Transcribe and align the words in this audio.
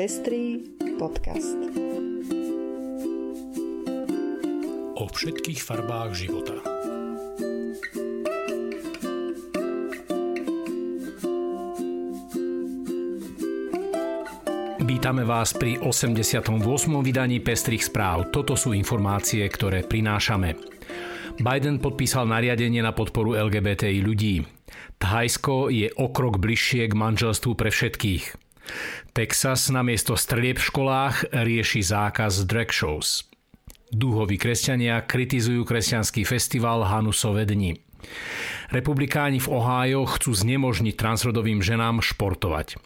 Pestrý 0.00 0.64
podcast. 0.96 1.60
O 4.96 5.04
všetkých 5.04 5.60
farbách 5.60 6.16
života. 6.16 6.56
Vítame 14.80 15.28
vás 15.28 15.52
pri 15.52 15.76
88. 15.76 16.48
vydaní 17.04 17.44
Pestrých 17.44 17.84
správ. 17.84 18.32
Toto 18.32 18.56
sú 18.56 18.72
informácie, 18.72 19.44
ktoré 19.52 19.84
prinášame. 19.84 20.56
Biden 21.44 21.76
podpísal 21.76 22.24
nariadenie 22.24 22.80
na 22.80 22.96
podporu 22.96 23.36
LGBTI 23.36 24.00
ľudí. 24.00 24.48
Thajsko 24.96 25.68
je 25.68 25.92
o 25.92 26.08
krok 26.08 26.40
bližšie 26.40 26.88
k 26.88 26.96
manželstvu 26.96 27.52
pre 27.52 27.68
všetkých. 27.68 28.48
Texas 29.10 29.70
namiesto 29.72 30.14
strelieb 30.14 30.58
v 30.58 30.68
školách 30.70 31.30
rieši 31.32 31.82
zákaz 31.82 32.46
drag 32.46 32.70
shows. 32.70 33.26
Dúhoví 33.90 34.38
kresťania 34.38 35.02
kritizujú 35.02 35.66
kresťanský 35.66 36.22
festival 36.22 36.86
Hanusové 36.86 37.42
dni. 37.42 37.82
Republikáni 38.70 39.42
v 39.42 39.50
Ohájo 39.50 40.06
chcú 40.06 40.30
znemožniť 40.30 40.94
transrodovým 40.94 41.58
ženám 41.58 41.98
športovať. 42.00 42.78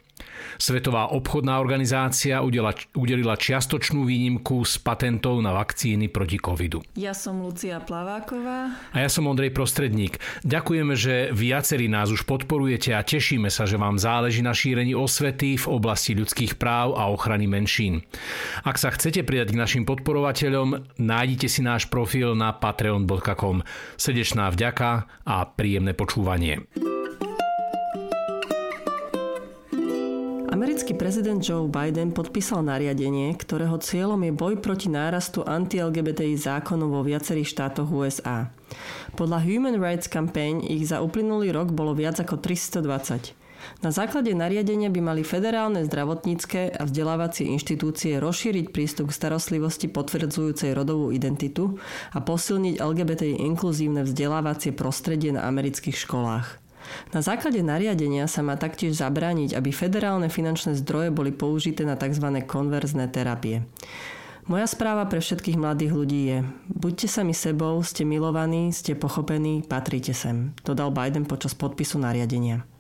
Svetová 0.57 1.11
obchodná 1.11 1.59
organizácia 1.59 2.41
udela, 2.41 2.75
udelila 2.95 3.35
čiastočnú 3.35 4.07
výnimku 4.07 4.63
z 4.63 4.79
patentov 4.81 5.39
na 5.43 5.55
vakcíny 5.55 6.09
proti 6.09 6.39
covidu. 6.39 6.83
Ja 6.99 7.13
som 7.13 7.43
Lucia 7.43 7.83
Plaváková. 7.83 8.75
A 8.95 8.97
ja 9.03 9.11
som 9.11 9.27
Ondrej 9.27 9.51
Prostredník. 9.51 10.23
Ďakujeme, 10.47 10.95
že 10.95 11.31
viacerí 11.35 11.91
nás 11.91 12.11
už 12.11 12.25
podporujete 12.25 12.95
a 12.95 13.03
tešíme 13.03 13.51
sa, 13.51 13.67
že 13.67 13.81
vám 13.81 13.99
záleží 13.99 14.41
na 14.41 14.55
šírení 14.55 14.95
osvety 14.95 15.59
v 15.59 15.67
oblasti 15.67 16.15
ľudských 16.15 16.57
práv 16.57 16.95
a 16.95 17.11
ochrany 17.11 17.51
menšín. 17.51 18.07
Ak 18.63 18.79
sa 18.79 18.95
chcete 18.95 19.27
pridať 19.27 19.53
k 19.53 19.61
našim 19.61 19.85
podporovateľom, 19.85 20.97
nájdite 20.97 21.51
si 21.51 21.61
náš 21.61 21.91
profil 21.91 22.39
na 22.39 22.55
patreon.com. 22.55 23.67
Srdečná 23.99 24.49
vďaka 24.55 25.11
a 25.27 25.37
príjemné 25.51 25.93
počúvanie. 25.93 26.94
Americký 30.55 30.95
prezident 30.95 31.43
Joe 31.43 31.67
Biden 31.67 32.15
podpísal 32.15 32.63
nariadenie, 32.63 33.35
ktorého 33.35 33.75
cieľom 33.83 34.23
je 34.23 34.31
boj 34.31 34.63
proti 34.63 34.87
nárastu 34.87 35.43
anti-LGBTI 35.43 36.39
zákonov 36.39 36.95
vo 36.95 37.03
viacerých 37.03 37.51
štátoch 37.59 37.91
USA. 37.91 38.55
Podľa 39.19 39.43
Human 39.43 39.83
Rights 39.83 40.07
Campaign 40.07 40.63
ich 40.63 40.87
za 40.87 41.03
uplynulý 41.03 41.51
rok 41.51 41.75
bolo 41.75 41.91
viac 41.91 42.23
ako 42.23 42.39
320. 42.39 43.35
Na 43.83 43.91
základe 43.91 44.31
nariadenia 44.31 44.95
by 44.95 45.01
mali 45.03 45.27
federálne 45.27 45.83
zdravotnícke 45.83 46.79
a 46.79 46.87
vzdelávacie 46.87 47.51
inštitúcie 47.51 48.23
rozšíriť 48.23 48.71
prístup 48.71 49.11
k 49.11 49.17
starostlivosti 49.19 49.91
potvrdzujúcej 49.91 50.71
rodovú 50.71 51.11
identitu 51.11 51.83
a 52.15 52.23
posilniť 52.23 52.79
LGBTI 52.79 53.43
inkluzívne 53.43 54.07
vzdelávacie 54.07 54.71
prostredie 54.71 55.35
na 55.35 55.51
amerických 55.51 55.99
školách. 55.99 56.64
Na 57.13 57.21
základe 57.25 57.63
nariadenia 57.63 58.27
sa 58.27 58.45
má 58.45 58.59
taktiež 58.59 58.99
zabrániť, 58.99 59.57
aby 59.57 59.71
federálne 59.71 60.29
finančné 60.29 60.77
zdroje 60.79 61.15
boli 61.15 61.31
použité 61.31 61.87
na 61.87 61.95
tzv. 61.95 62.45
konverzné 62.45 63.09
terapie. 63.13 63.65
Moja 64.45 64.69
správa 64.69 65.09
pre 65.09 65.25
všetkých 65.25 65.57
mladých 65.57 65.93
ľudí 65.97 66.21
je 66.29 66.39
buďte 66.69 67.09
sami 67.09 67.33
sebou, 67.33 67.81
ste 67.81 68.05
milovaní, 68.05 68.77
ste 68.77 68.93
pochopení, 68.93 69.65
patríte 69.65 70.13
sem, 70.13 70.53
dodal 70.69 70.93
Biden 70.93 71.25
počas 71.25 71.57
podpisu 71.57 71.97
nariadenia. 71.97 72.74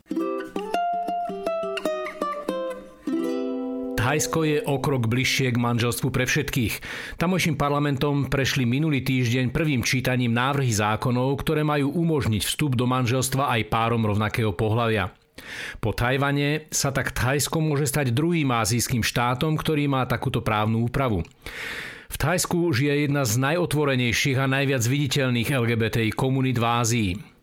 Thajsko 4.04 4.44
je 4.44 4.60
o 4.68 4.76
krok 4.84 5.08
bližšie 5.08 5.56
k 5.56 5.56
manželstvu 5.56 6.12
pre 6.12 6.28
všetkých. 6.28 6.74
Tamojším 7.16 7.56
parlamentom 7.56 8.28
prešli 8.28 8.68
minulý 8.68 9.00
týždeň 9.00 9.48
prvým 9.48 9.80
čítaním 9.80 10.36
návrhy 10.36 10.76
zákonov, 10.76 11.40
ktoré 11.40 11.64
majú 11.64 11.88
umožniť 11.88 12.44
vstup 12.44 12.76
do 12.76 12.84
manželstva 12.84 13.48
aj 13.56 13.72
párom 13.72 14.04
rovnakého 14.04 14.52
pohľavia. 14.52 15.08
Po 15.80 15.96
Tajvane 15.96 16.68
sa 16.68 16.92
tak 16.92 17.16
Thajsko 17.16 17.64
môže 17.64 17.88
stať 17.88 18.12
druhým 18.12 18.52
azijským 18.52 19.00
štátom, 19.00 19.56
ktorý 19.56 19.88
má 19.88 20.04
takúto 20.04 20.44
právnu 20.44 20.84
úpravu. 20.84 21.24
V 22.12 22.16
Thajsku 22.20 22.76
žije 22.76 23.08
jedna 23.08 23.24
z 23.24 23.40
najotvorenejších 23.40 24.36
a 24.36 24.44
najviac 24.44 24.84
viditeľných 24.84 25.48
LGBTI 25.48 26.12
komunít 26.12 26.60
v 26.60 26.66
Ázii. 26.68 27.33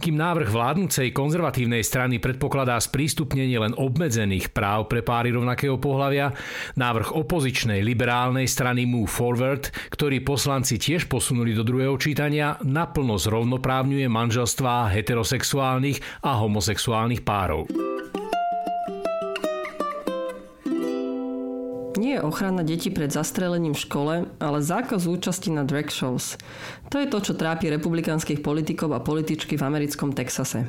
Kým 0.00 0.16
návrh 0.16 0.48
vládnucej 0.48 1.12
konzervatívnej 1.12 1.84
strany 1.84 2.16
predpokladá 2.16 2.80
sprístupnenie 2.80 3.60
len 3.60 3.76
obmedzených 3.76 4.54
práv 4.54 4.88
pre 4.88 5.04
páry 5.04 5.34
rovnakého 5.34 5.76
pohľavia, 5.76 6.32
návrh 6.80 7.12
opozičnej 7.12 7.84
liberálnej 7.84 8.48
strany 8.48 8.88
Move 8.88 9.12
Forward, 9.12 9.68
ktorý 9.92 10.24
poslanci 10.24 10.80
tiež 10.80 11.10
posunuli 11.10 11.52
do 11.52 11.66
druhého 11.66 11.98
čítania, 12.00 12.56
naplno 12.64 13.20
zrovnoprávňuje 13.20 14.08
manželstvá 14.08 14.88
heterosexuálnych 14.88 16.24
a 16.24 16.40
homosexuálnych 16.40 17.20
párov. 17.20 17.91
Nie 22.02 22.18
je 22.18 22.26
ochrana 22.26 22.66
detí 22.66 22.90
pred 22.90 23.14
zastrelením 23.14 23.78
v 23.78 23.82
škole, 23.86 24.14
ale 24.42 24.58
zákaz 24.58 25.06
účasti 25.06 25.54
na 25.54 25.62
drag 25.62 25.86
shows. 25.94 26.34
To 26.90 26.98
je 26.98 27.06
to, 27.06 27.22
čo 27.22 27.38
trápi 27.38 27.70
republikánskych 27.70 28.42
politikov 28.42 28.90
a 28.90 28.98
političky 28.98 29.54
v 29.54 29.62
americkom 29.62 30.10
Texase. 30.10 30.66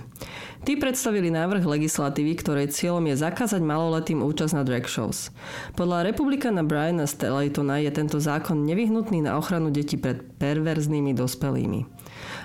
Tí 0.62 0.78
predstavili 0.78 1.34
návrh 1.34 1.66
legislatívy, 1.66 2.38
ktorej 2.38 2.78
cieľom 2.78 3.10
je 3.10 3.18
zakázať 3.18 3.66
maloletým 3.66 4.22
účasť 4.22 4.54
na 4.54 4.62
drag 4.62 4.86
shows. 4.86 5.34
Podľa 5.74 6.06
republikana 6.14 6.62
Briana 6.62 7.10
Stellaytona 7.10 7.82
je 7.82 7.90
tento 7.90 8.22
zákon 8.22 8.62
nevyhnutný 8.62 9.26
na 9.26 9.34
ochranu 9.34 9.74
detí 9.74 9.98
pred 9.98 10.22
perverznými 10.38 11.18
dospelými. 11.18 11.90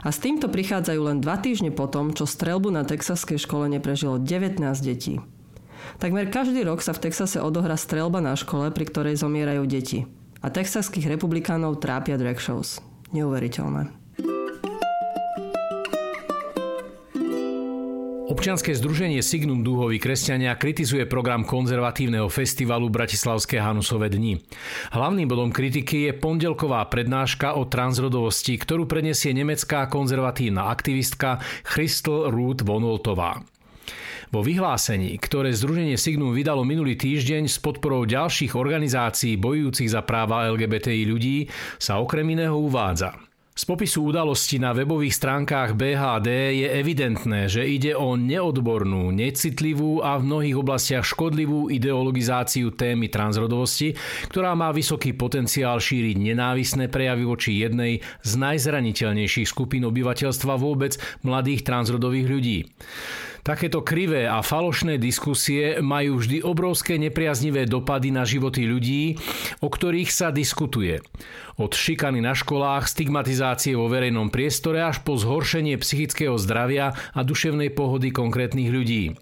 A 0.00 0.08
s 0.08 0.16
týmto 0.16 0.48
prichádzajú 0.48 1.00
len 1.12 1.20
dva 1.20 1.36
týždne 1.36 1.76
potom, 1.76 2.16
čo 2.16 2.24
strelbu 2.24 2.72
na 2.72 2.88
texaskej 2.88 3.36
škole 3.36 3.68
neprežilo 3.68 4.16
19 4.16 4.64
detí. 4.80 5.20
Takmer 5.96 6.28
každý 6.28 6.60
rok 6.68 6.84
sa 6.84 6.92
v 6.92 7.08
Texase 7.08 7.40
odohrá 7.40 7.80
strelba 7.80 8.20
na 8.20 8.36
škole, 8.36 8.68
pri 8.68 8.84
ktorej 8.84 9.16
zomierajú 9.16 9.64
deti. 9.64 10.04
A 10.44 10.52
texaských 10.52 11.08
republikánov 11.08 11.80
trápia 11.80 12.20
drag 12.20 12.36
shows. 12.36 12.84
Neuveriteľné. 13.16 13.98
Občianske 18.28 18.70
združenie 18.70 19.18
Signum 19.18 19.66
Dúhoví 19.66 19.98
kresťania 19.98 20.54
kritizuje 20.54 21.10
program 21.10 21.42
konzervatívneho 21.42 22.30
festivalu 22.30 22.86
Bratislavské 22.86 23.58
Hanusové 23.58 24.12
dni. 24.12 24.38
Hlavným 24.94 25.26
bodom 25.26 25.50
kritiky 25.50 26.06
je 26.06 26.12
pondelková 26.14 26.86
prednáška 26.86 27.58
o 27.58 27.66
transrodovosti, 27.66 28.54
ktorú 28.54 28.86
prenesie 28.86 29.34
nemecká 29.34 29.90
konzervatívna 29.90 30.70
aktivistka 30.70 31.42
Christel 31.66 32.30
Ruth 32.30 32.62
von 32.62 32.86
Woltová. 32.86 33.42
Vo 34.28 34.44
vyhlásení, 34.44 35.16
ktoré 35.16 35.56
Združenie 35.56 35.96
Signum 35.96 36.36
vydalo 36.36 36.60
minulý 36.60 37.00
týždeň 37.00 37.48
s 37.48 37.56
podporou 37.56 38.04
ďalších 38.04 38.52
organizácií 38.52 39.40
bojujúcich 39.40 39.88
za 39.88 40.04
práva 40.04 40.52
LGBTI 40.52 41.02
ľudí, 41.08 41.48
sa 41.80 41.96
okrem 41.96 42.28
iného 42.36 42.56
uvádza– 42.56 43.16
z 43.58 43.66
popisu 43.66 44.14
udalosti 44.14 44.62
na 44.62 44.70
webových 44.70 45.18
stránkach 45.18 45.74
BHD 45.74 46.62
je 46.62 46.68
evidentné, 46.78 47.50
že 47.50 47.66
ide 47.66 47.90
o 47.98 48.14
neodbornú, 48.14 49.10
necitlivú 49.10 49.98
a 49.98 50.14
v 50.14 50.30
mnohých 50.30 50.56
oblastiach 50.62 51.02
škodlivú 51.02 51.66
ideologizáciu 51.66 52.70
témy 52.70 53.10
transrodovosti, 53.10 53.98
ktorá 54.30 54.54
má 54.54 54.70
vysoký 54.70 55.10
potenciál 55.10 55.82
šíriť 55.82 56.16
nenávisné 56.22 56.86
prejavy 56.86 57.26
voči 57.26 57.58
jednej 57.58 57.98
z 58.22 58.32
najzraniteľnejších 58.38 59.50
skupín 59.50 59.82
obyvateľstva 59.90 60.54
vôbec 60.54 60.94
mladých 61.26 61.66
transrodových 61.66 62.26
ľudí. 62.30 62.58
Takéto 63.48 63.80
krivé 63.80 64.28
a 64.28 64.44
falošné 64.44 65.00
diskusie 65.00 65.80
majú 65.80 66.20
vždy 66.20 66.44
obrovské 66.44 67.00
nepriaznivé 67.00 67.64
dopady 67.64 68.12
na 68.12 68.28
životy 68.28 68.68
ľudí, 68.68 69.16
o 69.64 69.72
ktorých 69.72 70.12
sa 70.12 70.28
diskutuje. 70.28 71.00
Od 71.56 71.72
šikany 71.72 72.20
na 72.20 72.36
školách, 72.36 72.92
stigmatizácie 72.92 73.47
vo 73.78 73.86
verejnom 73.88 74.28
priestore 74.28 74.82
až 74.82 75.00
po 75.06 75.16
zhoršenie 75.16 75.78
psychického 75.80 76.36
zdravia 76.36 76.92
a 77.14 77.20
duševnej 77.22 77.72
pohody 77.72 78.12
konkrétnych 78.12 78.68
ľudí. 78.68 79.16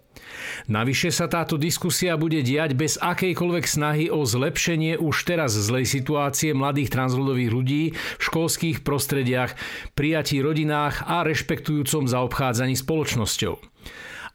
Navyše 0.67 1.15
sa 1.15 1.31
táto 1.31 1.55
diskusia 1.61 2.19
bude 2.19 2.43
diať 2.43 2.75
bez 2.75 2.99
akejkoľvek 2.99 3.65
snahy 3.69 4.07
o 4.11 4.27
zlepšenie 4.27 4.99
už 4.99 5.17
teraz 5.29 5.55
zlej 5.55 5.87
situácie 5.87 6.57
mladých 6.57 6.91
transrodových 6.91 7.51
ľudí 7.53 7.83
v 7.95 8.23
školských 8.23 8.83
prostrediach, 8.83 9.55
prijatí 9.95 10.43
rodinách 10.43 11.07
a 11.07 11.23
rešpektujúcom 11.23 12.11
zaobchádzaní 12.11 12.75
spoločnosťou. 12.75 13.61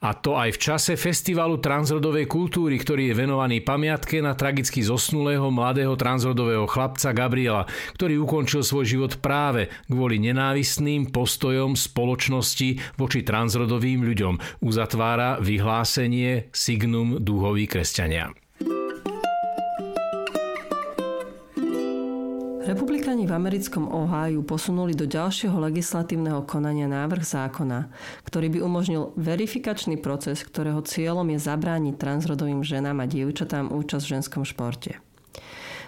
A 0.02 0.18
to 0.18 0.34
aj 0.34 0.58
v 0.58 0.62
čase 0.66 0.98
festivalu 0.98 1.62
transrodovej 1.62 2.26
kultúry, 2.26 2.82
ktorý 2.82 3.14
je 3.14 3.20
venovaný 3.22 3.62
pamiatke 3.62 4.18
na 4.18 4.34
tragicky 4.34 4.82
zosnulého 4.82 5.46
mladého 5.54 5.94
transrodového 5.94 6.66
chlapca 6.66 7.14
Gabriela, 7.14 7.70
ktorý 7.94 8.26
ukončil 8.26 8.66
svoj 8.66 8.86
život 8.90 9.14
práve 9.22 9.70
kvôli 9.86 10.18
nenávistným 10.18 11.14
postojom 11.14 11.78
spoločnosti 11.78 12.98
voči 12.98 13.22
transrodovým 13.22 14.02
ľuďom, 14.02 14.66
uzatvára 14.66 15.38
vyhlásenie 15.38 16.50
Signum 16.50 17.22
Dúhoví 17.22 17.70
kresťania. 17.70 18.41
Republikáni 22.62 23.26
v 23.26 23.34
americkom 23.34 23.90
Oháju 23.90 24.46
posunuli 24.46 24.94
do 24.94 25.10
ďalšieho 25.10 25.58
legislatívneho 25.58 26.46
konania 26.46 26.86
návrh 26.86 27.26
zákona, 27.26 27.90
ktorý 28.22 28.54
by 28.54 28.60
umožnil 28.62 29.18
verifikačný 29.18 29.98
proces, 29.98 30.46
ktorého 30.46 30.86
cieľom 30.86 31.26
je 31.34 31.42
zabrániť 31.42 31.98
transrodovým 31.98 32.62
ženám 32.62 33.02
a 33.02 33.10
dievčatám 33.10 33.74
účasť 33.74 34.04
v 34.06 34.12
ženskom 34.14 34.44
športe. 34.46 35.02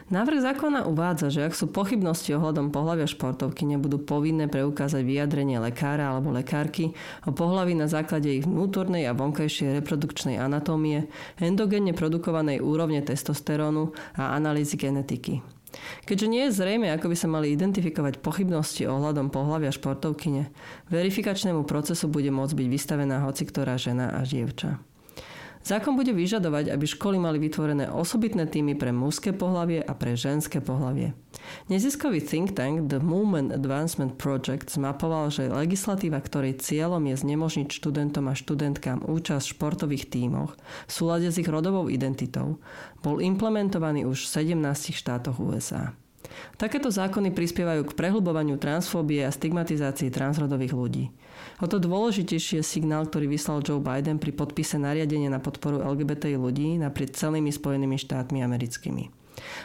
Návrh 0.09 0.43
zákona 0.43 0.89
uvádza, 0.89 1.29
že 1.29 1.45
ak 1.45 1.53
sú 1.53 1.69
pochybnosti 1.69 2.35
ohľadom 2.35 2.73
pohľavia 2.73 3.05
športovky, 3.05 3.69
nebudú 3.69 4.01
povinné 4.01 4.49
preukázať 4.51 5.05
vyjadrenie 5.05 5.61
lekára 5.61 6.09
alebo 6.09 6.33
lekárky 6.33 6.91
o 7.23 7.31
pohlaví 7.31 7.77
na 7.77 7.85
základe 7.85 8.33
ich 8.33 8.49
vnútornej 8.49 9.07
a 9.07 9.15
vonkajšej 9.15 9.79
reprodukčnej 9.79 10.41
anatómie, 10.41 11.05
endogenne 11.37 11.93
produkovanej 11.93 12.59
úrovne 12.65 12.99
testosterónu 13.05 13.93
a 14.17 14.35
analýzy 14.35 14.75
genetiky. 14.75 15.62
Keďže 16.05 16.27
nie 16.29 16.43
je 16.47 16.55
zrejme, 16.55 16.87
ako 16.93 17.09
by 17.09 17.17
sa 17.17 17.27
mali 17.27 17.51
identifikovať 17.51 18.21
pochybnosti 18.21 18.85
ohľadom 18.85 19.33
pohľavia 19.33 19.73
športovkyne, 19.73 20.53
verifikačnému 20.93 21.65
procesu 21.65 22.07
bude 22.07 22.29
môcť 22.29 22.53
byť 22.53 22.67
vystavená 22.69 23.25
hoci 23.25 23.43
ktorá 23.49 23.75
žena 23.75 24.13
a 24.13 24.21
dievča. 24.21 24.79
Zákon 25.63 25.95
bude 25.95 26.11
vyžadovať, 26.11 26.75
aby 26.75 26.83
školy 26.83 27.15
mali 27.15 27.39
vytvorené 27.39 27.87
osobitné 27.87 28.51
týmy 28.51 28.75
pre 28.75 28.91
mužské 28.91 29.31
pohlavie 29.31 29.79
a 29.79 29.95
pre 29.95 30.19
ženské 30.19 30.59
pohlavie. 30.59 31.15
Neziskový 31.71 32.19
think 32.19 32.51
tank 32.51 32.91
The 32.91 32.99
Movement 32.99 33.55
Advancement 33.55 34.19
Project 34.19 34.67
zmapoval, 34.67 35.31
že 35.31 35.47
legislatíva, 35.47 36.19
ktorej 36.19 36.59
cieľom 36.59 37.07
je 37.07 37.15
znemožniť 37.15 37.71
študentom 37.71 38.27
a 38.27 38.35
študentkám 38.35 39.07
účasť 39.07 39.45
v 39.47 39.53
športových 39.55 40.11
tímoch 40.11 40.59
v 40.87 40.91
súlade 40.91 41.31
s 41.31 41.39
ich 41.39 41.47
rodovou 41.47 41.87
identitou, 41.87 42.59
bol 42.99 43.23
implementovaný 43.23 44.03
už 44.03 44.27
v 44.27 44.51
17 44.59 44.91
štátoch 44.91 45.39
USA. 45.39 45.95
Takéto 46.57 46.93
zákony 46.93 47.33
prispievajú 47.33 47.89
k 47.89 47.97
prehlbovaniu 47.97 48.61
transfóbie 48.61 49.25
a 49.25 49.33
stigmatizácii 49.33 50.13
transrodových 50.13 50.73
ľudí. 50.73 51.05
O 51.61 51.65
to 51.65 51.81
dôležitejší 51.81 52.61
je 52.61 52.63
signál, 52.63 53.09
ktorý 53.09 53.31
vyslal 53.31 53.65
Joe 53.65 53.81
Biden 53.81 54.21
pri 54.21 54.31
podpise 54.35 54.77
nariadenia 54.77 55.33
na 55.33 55.41
podporu 55.41 55.81
LGBTI 55.81 56.37
ľudí 56.37 56.77
naprieč 56.77 57.17
celými 57.17 57.49
Spojenými 57.49 57.97
štátmi 57.97 58.41
americkými. 58.41 59.23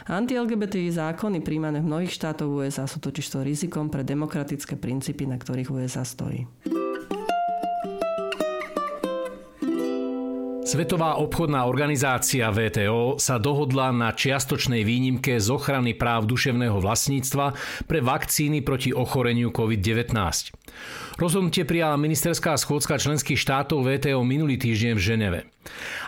Anti-LGBTI 0.09 0.89
zákony 0.89 1.45
príjmané 1.45 1.85
v 1.85 1.89
mnohých 1.89 2.13
štátoch 2.13 2.49
USA 2.49 2.89
sú 2.89 2.97
totižto 2.97 3.45
rizikom 3.45 3.93
pre 3.93 4.01
demokratické 4.01 4.73
princípy, 4.73 5.29
na 5.29 5.37
ktorých 5.37 5.69
USA 5.69 6.01
stojí. 6.01 6.49
Svetová 10.69 11.17
obchodná 11.17 11.65
organizácia 11.65 12.45
VTO 12.53 13.17
sa 13.17 13.41
dohodla 13.41 13.89
na 13.89 14.13
čiastočnej 14.13 14.85
výnimke 14.85 15.41
z 15.41 15.49
ochrany 15.49 15.97
práv 15.97 16.29
duševného 16.29 16.77
vlastníctva 16.77 17.57
pre 17.89 18.05
vakcíny 18.05 18.61
proti 18.61 18.93
ochoreniu 18.93 19.49
COVID-19. 19.49 20.13
Rozhodnutie 21.17 21.65
prijala 21.65 21.97
ministerská 21.97 22.53
schôdzka 22.53 23.01
členských 23.01 23.41
štátov 23.41 23.81
VTO 23.81 24.21
minulý 24.21 24.61
týždeň 24.61 24.93
v 24.93 25.01
Ženeve. 25.01 25.39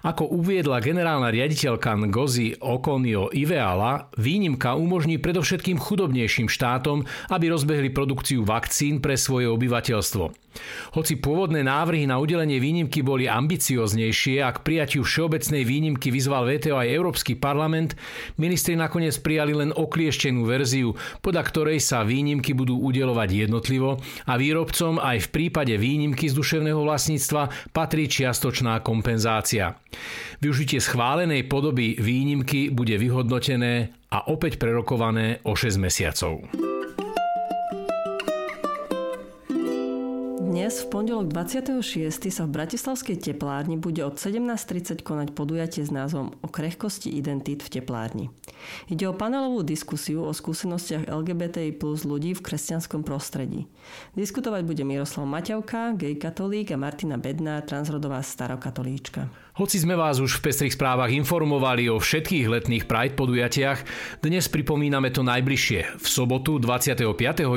Ako 0.01 0.33
uviedla 0.33 0.81
generálna 0.81 1.29
riaditeľka 1.29 1.93
Ngozi 1.93 2.57
Okonio 2.57 3.29
Iveala, 3.29 4.09
výnimka 4.17 4.73
umožní 4.73 5.21
predovšetkým 5.21 5.77
chudobnejším 5.77 6.49
štátom, 6.49 7.05
aby 7.29 7.45
rozbehli 7.53 7.93
produkciu 7.93 8.41
vakcín 8.41 8.97
pre 8.97 9.13
svoje 9.13 9.45
obyvateľstvo. 9.45 10.41
Hoci 10.99 11.15
pôvodné 11.15 11.63
návrhy 11.63 12.03
na 12.03 12.19
udelenie 12.19 12.59
výnimky 12.59 12.99
boli 12.99 13.23
ambicioznejšie 13.23 14.43
a 14.43 14.51
k 14.51 14.59
prijatiu 14.59 15.07
všeobecnej 15.07 15.63
výnimky 15.63 16.11
vyzval 16.11 16.43
VTO 16.43 16.75
aj 16.75 16.91
Európsky 16.91 17.39
parlament, 17.39 17.95
ministri 18.35 18.75
nakoniec 18.75 19.15
prijali 19.23 19.55
len 19.55 19.71
oklieštenú 19.71 20.43
verziu, 20.43 20.91
podľa 21.23 21.43
ktorej 21.47 21.79
sa 21.79 22.03
výnimky 22.03 22.51
budú 22.51 22.83
udelovať 22.83 23.47
jednotlivo 23.47 24.03
a 24.27 24.33
výrobcom 24.35 24.99
aj 24.99 25.17
v 25.23 25.31
prípade 25.31 25.73
výnimky 25.79 26.27
z 26.27 26.35
duševného 26.35 26.83
vlastníctva 26.83 27.71
patrí 27.71 28.11
čiastočná 28.11 28.83
kompenzácia. 28.83 29.40
Využitie 30.41 30.81
schválenej 30.81 31.45
podoby 31.45 31.97
výnimky 31.97 32.69
bude 32.73 32.97
vyhodnotené 32.97 33.93
a 34.11 34.27
opäť 34.27 34.59
prerokované 34.59 35.39
o 35.45 35.55
6 35.55 35.77
mesiacov. 35.77 36.45
Dnes, 40.51 40.83
v 40.83 40.87
pondelok 40.91 41.31
26. 41.31 41.79
sa 42.27 42.43
v 42.43 42.51
Bratislavskej 42.51 43.23
teplárni 43.23 43.79
bude 43.79 44.03
od 44.03 44.19
17.30 44.19 44.99
konať 44.99 45.27
podujatie 45.31 45.87
s 45.87 45.95
názvom 45.95 46.35
O 46.43 46.47
krehkosti 46.51 47.07
identít 47.07 47.63
v 47.63 47.79
teplárni. 47.79 48.27
Ide 48.89 49.07
o 49.09 49.13
panelovú 49.13 49.61
diskusiu 49.65 50.25
o 50.25 50.31
skúsenostiach 50.31 51.09
LGBTI 51.09 51.75
plus 51.77 52.03
ľudí 52.07 52.37
v 52.37 52.43
kresťanskom 52.43 53.05
prostredí. 53.05 53.67
Diskutovať 54.15 54.61
bude 54.65 54.83
Miroslav 54.87 55.25
Maťavka, 55.27 55.97
gay 55.97 56.17
katolík 56.17 56.73
a 56.73 56.77
Martina 56.77 57.21
Bedná, 57.21 57.61
transrodová 57.65 58.21
starokatolíčka. 58.23 59.29
Hoci 59.51 59.83
sme 59.83 59.99
vás 59.99 60.23
už 60.23 60.39
v 60.39 60.47
Pestrých 60.47 60.79
správach 60.79 61.11
informovali 61.11 61.91
o 61.91 61.99
všetkých 61.99 62.47
letných 62.47 62.87
Pride 62.87 63.19
podujatiach, 63.19 63.79
dnes 64.23 64.47
pripomíname 64.47 65.11
to 65.11 65.27
najbližšie. 65.27 65.99
V 65.99 66.07
sobotu 66.07 66.55
25. 66.55 67.03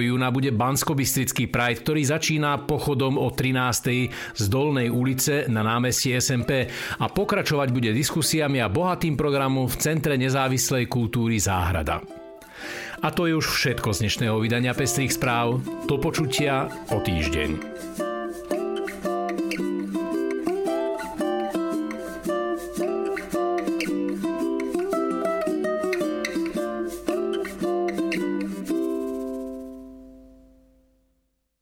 júna 0.02 0.35
bude 0.35 0.50
bansko 0.50 0.99
Pride, 0.99 1.81
ktorý 1.87 2.02
začína 2.02 2.67
pochodom 2.67 3.14
o 3.14 3.31
13. 3.31 4.11
z 4.11 4.44
Dolnej 4.50 4.91
ulice 4.91 5.46
na 5.46 5.62
námestí 5.62 6.11
SMP 6.19 6.67
a 6.99 7.06
pokračovať 7.06 7.70
bude 7.70 7.94
diskusiami 7.94 8.58
a 8.58 8.67
bohatým 8.67 9.14
programom 9.14 9.70
v 9.70 9.79
Centre 9.79 10.19
nezávislej 10.19 10.90
kultúry 10.90 11.38
Záhrada. 11.38 12.02
A 13.06 13.08
to 13.14 13.31
je 13.31 13.38
už 13.38 13.55
všetko 13.55 13.94
z 13.94 14.02
dnešného 14.02 14.43
vydania 14.43 14.75
Pestrých 14.75 15.14
správ. 15.14 15.62
Do 15.87 16.02
počutia 16.02 16.67
o 16.90 16.99
týždeň. 16.99 18.03